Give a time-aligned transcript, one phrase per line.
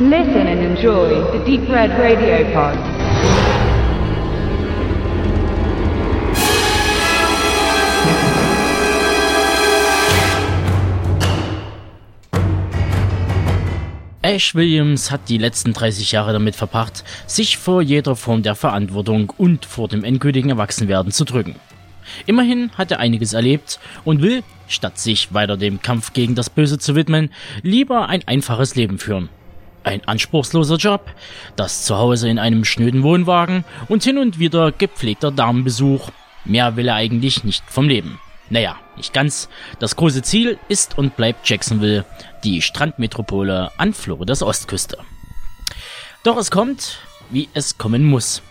[0.00, 2.78] Listen and enjoy the Deep Red Radio Pod.
[14.22, 19.32] Ash Williams hat die letzten 30 Jahre damit verbracht, sich vor jeder Form der Verantwortung
[19.36, 21.56] und vor dem endgültigen Erwachsenwerden zu drücken.
[22.26, 26.78] Immerhin hat er einiges erlebt und will, statt sich weiter dem Kampf gegen das Böse
[26.78, 27.30] zu widmen,
[27.62, 29.28] lieber ein einfaches Leben führen.
[29.88, 31.10] Ein anspruchsloser Job,
[31.56, 36.10] das Zuhause in einem schnöden Wohnwagen und hin und wieder gepflegter Damenbesuch.
[36.44, 38.20] Mehr will er eigentlich nicht vom Leben.
[38.50, 39.48] Naja, nicht ganz.
[39.78, 42.04] Das große Ziel ist und bleibt Jacksonville,
[42.44, 44.98] die Strandmetropole an Floridas Ostküste.
[46.22, 46.98] Doch es kommt,
[47.30, 48.42] wie es kommen muss.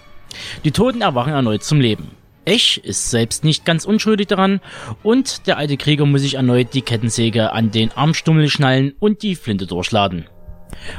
[0.64, 2.10] Die Toten erwachen erneut zum Leben.
[2.46, 4.60] Esch ist selbst nicht ganz unschuldig daran
[5.04, 9.36] und der alte Krieger muss sich erneut die Kettensäge an den Armstummel schnallen und die
[9.36, 10.26] Flinte durchladen.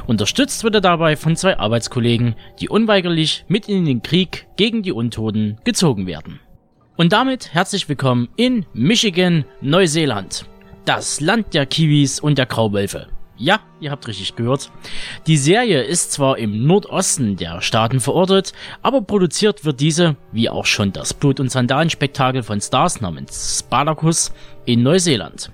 [0.07, 4.91] Unterstützt wird er dabei von zwei Arbeitskollegen, die unweigerlich mit in den Krieg gegen die
[4.91, 6.39] Untoten gezogen werden.
[6.97, 10.45] Und damit herzlich willkommen in Michigan, Neuseeland.
[10.85, 13.07] Das Land der Kiwis und der Graubölfe.
[13.37, 14.69] Ja, ihr habt richtig gehört.
[15.25, 20.65] Die Serie ist zwar im Nordosten der Staaten verortet, aber produziert wird diese, wie auch
[20.65, 24.33] schon das Blut- und Sandalenspektakel von Stars namens Spartacus,
[24.65, 25.51] in Neuseeland.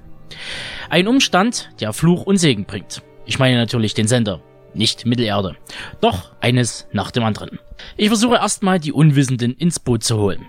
[0.89, 3.03] Ein Umstand, der Fluch und Segen bringt.
[3.25, 4.41] Ich meine natürlich den Sender,
[4.73, 5.55] nicht Mittelerde.
[6.01, 7.59] Doch eines nach dem anderen.
[7.97, 10.45] Ich versuche erstmal die Unwissenden ins Boot zu holen.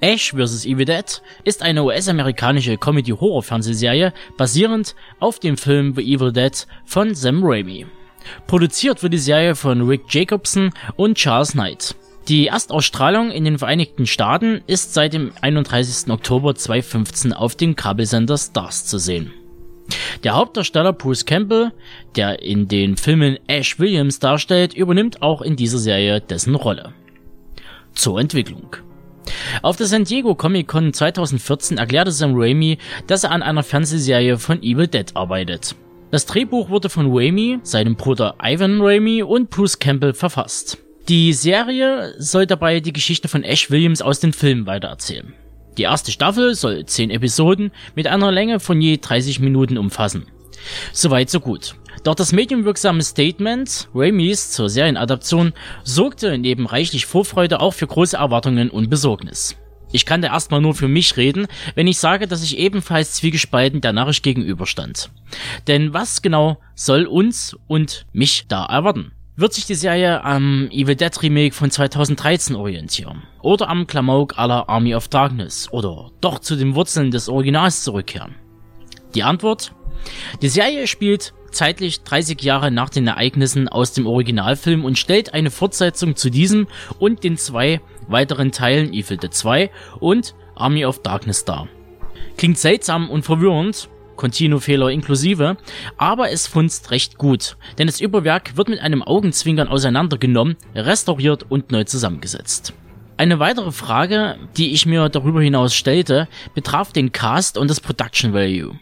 [0.00, 0.66] Ash vs.
[0.66, 7.42] Evil Dead ist eine US-amerikanische Comedy-Horror-Fernsehserie basierend auf dem Film The Evil Dead von Sam
[7.42, 7.86] Raimi.
[8.46, 11.94] Produziert wird die Serie von Rick Jacobson und Charles Knight.
[12.28, 16.10] Die Erstausstrahlung in den Vereinigten Staaten ist seit dem 31.
[16.10, 19.32] Oktober 2015 auf dem Kabelsender Stars zu sehen.
[20.24, 21.70] Der Hauptdarsteller Bruce Campbell,
[22.16, 26.94] der in den Filmen Ash Williams darstellt, übernimmt auch in dieser Serie dessen Rolle.
[27.92, 28.76] Zur Entwicklung.
[29.60, 34.38] Auf der San Diego Comic Con 2014 erklärte Sam Raimi, dass er an einer Fernsehserie
[34.38, 35.76] von Evil Dead arbeitet.
[36.10, 40.78] Das Drehbuch wurde von Raimi, seinem Bruder Ivan Raimi und Bruce Campbell verfasst.
[41.08, 45.34] Die Serie soll dabei die Geschichte von Ash Williams aus den Filmen weitererzählen.
[45.76, 50.26] Die erste Staffel soll 10 Episoden mit einer Länge von je 30 Minuten umfassen.
[50.92, 51.74] Soweit so gut.
[52.04, 55.52] Doch das mediumwirksame Statement Raimis zur Serienadaption
[55.84, 59.56] sorgte neben reichlich Vorfreude auch für große Erwartungen und Besorgnis.
[59.92, 61.46] Ich kann da erstmal nur für mich reden,
[61.76, 65.10] wenn ich sage, dass ich ebenfalls zwiegespalten der Nachricht gegenüberstand.
[65.68, 69.12] Denn was genau soll uns und mich da erwarten?
[69.36, 73.24] Wird sich die Serie am Evil Dead Remake von 2013 orientieren?
[73.42, 75.68] Oder am Klamauk aller Army of Darkness?
[75.72, 78.36] Oder doch zu den Wurzeln des Originals zurückkehren?
[79.16, 79.74] Die Antwort?
[80.40, 85.50] Die Serie spielt zeitlich 30 Jahre nach den Ereignissen aus dem Originalfilm und stellt eine
[85.50, 86.68] Fortsetzung zu diesem
[87.00, 89.68] und den zwei weiteren Teilen Evil Dead 2
[89.98, 91.66] und Army of Darkness dar.
[92.36, 95.56] Klingt seltsam und verwirrend, Continuo-Fehler inklusive,
[95.96, 101.70] aber es funzt recht gut, denn das Überwerk wird mit einem Augenzwinkern auseinandergenommen, restauriert und
[101.70, 102.74] neu zusammengesetzt.
[103.16, 108.32] Eine weitere Frage, die ich mir darüber hinaus stellte, betraf den Cast und das Production
[108.32, 108.78] Value.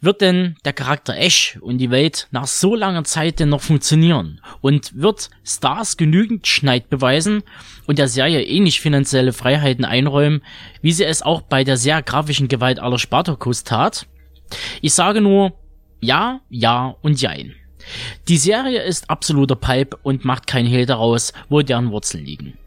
[0.00, 4.40] Wird denn der Charakter Ash und die Welt nach so langer Zeit denn noch funktionieren?
[4.60, 7.42] Und wird Stars genügend Schneid beweisen
[7.86, 10.42] und der Serie ähnlich finanzielle Freiheiten einräumen,
[10.80, 14.06] wie sie es auch bei der sehr grafischen Gewalt aller Spartacus tat?
[14.80, 15.52] Ich sage nur
[16.00, 17.54] ja, ja und jein.
[18.28, 22.58] Die Serie ist absoluter Pipe und macht kein Hehl daraus, wo deren Wurzeln liegen.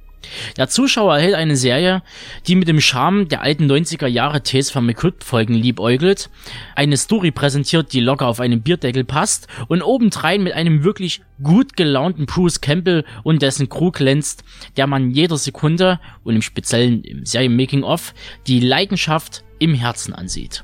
[0.58, 2.02] Der Zuschauer erhält eine Serie,
[2.48, 6.30] die mit dem Charme der alten 90er Jahre Tales from Crypt Folgen liebäugelt,
[6.76, 11.78] eine Story präsentiert, die locker auf einen Bierdeckel passt und obendrein mit einem wirklich gut
[11.78, 14.44] gelaunten Bruce Campbell und dessen Crew glänzt,
[14.76, 18.14] der man jeder Sekunde und im Speziellen im Serien-Making-of
[18.48, 20.64] die Leidenschaft im Herzen ansieht.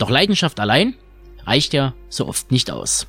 [0.00, 0.94] Doch Leidenschaft allein
[1.44, 3.06] reicht ja so oft nicht aus.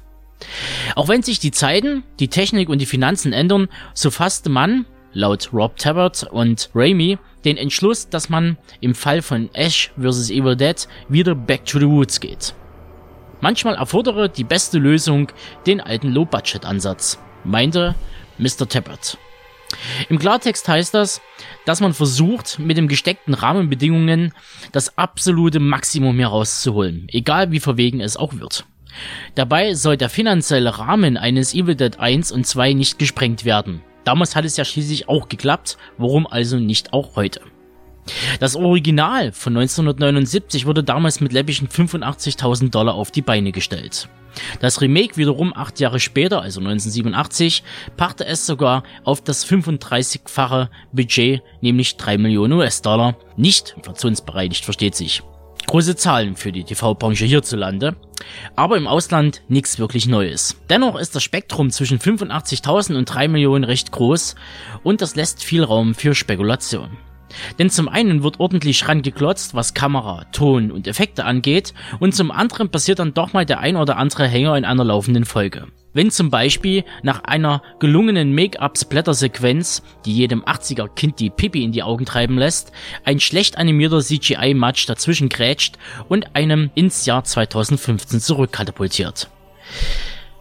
[0.96, 5.52] Auch wenn sich die Zeiten, die Technik und die Finanzen ändern, so fasste man, laut
[5.54, 10.30] Rob Tabbert und Raimi den Entschluss, dass man im Fall von Ash vs.
[10.32, 12.54] Evil Dead wieder back to the woods geht.
[13.40, 15.32] Manchmal erfordere die beste Lösung
[15.66, 17.96] den alten Low-Budget-Ansatz, meinte
[18.38, 18.68] Mr.
[18.68, 19.18] Tabbert.
[20.10, 21.22] Im Klartext heißt das,
[21.66, 24.34] dass man versucht, mit den gesteckten Rahmenbedingungen
[24.72, 28.66] das absolute Maximum herauszuholen, egal wie verwegen es auch wird.
[29.36, 33.82] Dabei soll der finanzielle Rahmen eines Evil Dead 1 und 2 nicht gesprengt werden.
[34.04, 37.42] Damals hat es ja schließlich auch geklappt, warum also nicht auch heute?
[38.40, 44.10] Das Original von 1979 wurde damals mit läppigen 85.000 Dollar auf die Beine gestellt.
[44.60, 47.64] Das Remake wiederum acht Jahre später, also 1987,
[47.98, 53.18] pachte es sogar auf das 35-fache Budget, nämlich 3 Millionen US-Dollar.
[53.36, 55.22] Nicht inflationsbereinigt, versteht sich.
[55.68, 57.96] Große Zahlen für die TV-Branche hierzulande,
[58.56, 60.58] aber im Ausland nichts wirklich Neues.
[60.70, 64.36] Dennoch ist das Spektrum zwischen 85.000 und 3 Millionen recht groß
[64.84, 66.98] und das lässt viel Raum für Spekulation.
[67.60, 72.70] Denn zum einen wird ordentlich rangeklotzt, was Kamera, Ton und Effekte angeht, und zum anderen
[72.70, 75.68] passiert dann doch mal der ein oder andere Hänger in einer laufenden Folge.
[75.94, 81.84] Wenn zum Beispiel nach einer gelungenen Make-up-Splatter-Sequenz, die jedem 80er Kind die Pipi in die
[81.84, 82.72] Augen treiben lässt,
[83.04, 85.78] ein schlecht animierter CGI-Match dazwischen grätscht
[86.08, 89.30] und einem ins Jahr 2015 zurückkatapultiert.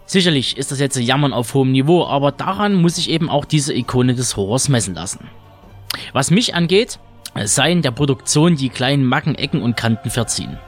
[0.06, 3.74] Sicherlich ist das jetzt Jammern auf hohem Niveau, aber daran muss sich eben auch diese
[3.74, 5.28] Ikone des Horrors messen lassen.
[6.12, 6.98] Was mich angeht,
[7.44, 10.58] seien der Produktion die kleinen Macken, Ecken und Kanten verziehen.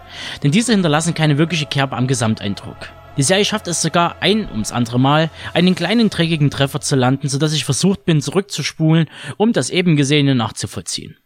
[0.42, 2.90] Denn diese hinterlassen keine wirkliche Kerbe am Gesamteindruck.
[3.16, 7.28] Die Serie schafft es sogar ein ums andere Mal, einen kleinen dreckigen Treffer zu landen,
[7.28, 9.06] sodass ich versucht bin, zurückzuspulen,
[9.36, 11.16] um das eben Gesehene nachzuvollziehen.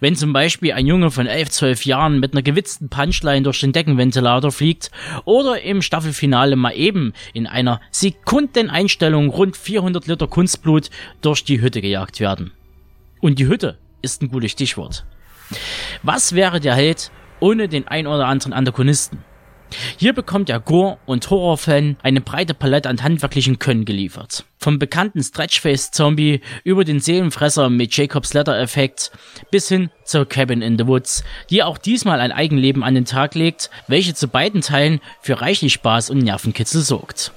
[0.00, 3.72] Wenn zum Beispiel ein Junge von 11, 12 Jahren mit einer gewitzten Punchline durch den
[3.72, 4.90] Deckenventilator fliegt
[5.24, 10.90] oder im Staffelfinale mal eben in einer Sekundeneinstellung rund 400 Liter Kunstblut
[11.22, 12.52] durch die Hütte gejagt werden.
[13.24, 15.06] Und die Hütte ist ein gutes Stichwort.
[16.02, 17.10] Was wäre der Held
[17.40, 19.24] ohne den ein oder anderen Antagonisten?
[19.96, 24.44] Hier bekommt der Gore- und Horrorfan eine breite Palette an handwerklichen Können geliefert.
[24.58, 29.10] Vom bekannten Stretchface-Zombie über den Seelenfresser mit Jacobs Letter-Effekt
[29.50, 33.34] bis hin zur Cabin in the Woods, die auch diesmal ein Eigenleben an den Tag
[33.34, 37.32] legt, welche zu beiden Teilen für reichlich Spaß und Nervenkitzel sorgt.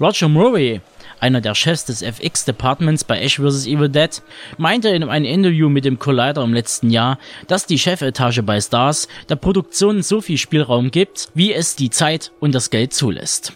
[0.00, 0.80] Roger Murray
[1.20, 3.66] einer der Chefs des FX-Departments bei Ash vs.
[3.66, 4.10] Evil Dead,
[4.58, 9.08] meinte in einem Interview mit dem Collider im letzten Jahr, dass die Chefetage bei Stars
[9.28, 13.54] der Produktion so viel Spielraum gibt, wie es die Zeit und das Geld zulässt.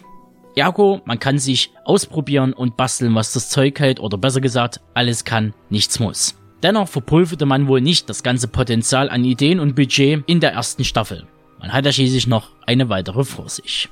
[0.55, 5.25] Ergo, man kann sich ausprobieren und basteln, was das Zeug hält, oder besser gesagt, alles
[5.25, 6.35] kann, nichts muss.
[6.63, 10.85] Dennoch verpulverte man wohl nicht das ganze Potenzial an Ideen und Budget in der ersten
[10.85, 11.27] Staffel.
[11.59, 13.89] Man hat ja schließlich noch eine weitere vor sich.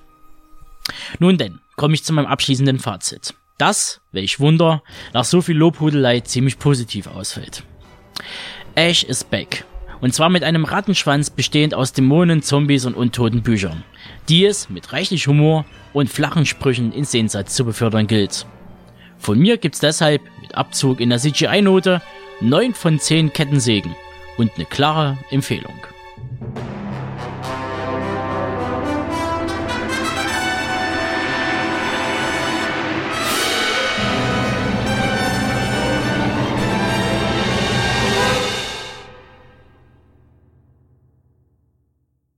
[1.20, 4.83] Nun denn, komme ich zu meinem abschließenden Fazit das, welch Wunder,
[5.13, 7.63] nach so viel Lobhudelei ziemlich positiv ausfällt.
[8.75, 9.65] Ash is back.
[10.01, 13.85] Und zwar mit einem Rattenschwanz bestehend aus Dämonen, Zombies und untoten Büchern,
[14.27, 18.45] die es mit reichlich Humor und flachen Sprüchen ins Sehensatz zu befördern gilt.
[19.17, 22.01] Von mir gibt's deshalb mit Abzug in der CGI-Note
[22.41, 23.95] 9 von 10 Kettensägen
[24.38, 25.75] und eine klare Empfehlung.